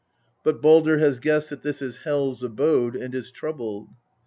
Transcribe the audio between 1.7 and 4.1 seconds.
is Hel's abode, and is troubled.